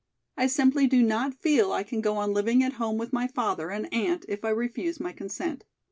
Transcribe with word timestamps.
I 0.35 0.47
simply 0.47 0.87
do 0.87 1.03
not 1.03 1.35
feel 1.43 1.71
I 1.71 1.83
can 1.83 2.01
go 2.01 2.17
on 2.17 2.33
living 2.33 2.63
at 2.63 2.73
home 2.81 2.97
with 2.97 3.13
my 3.13 3.27
father 3.27 3.69
and 3.69 3.87
aunt 3.93 4.25
if 4.27 4.43
I 4.43 4.49
refuse 4.49 4.99
my 4.99 5.11
consent. 5.13 5.63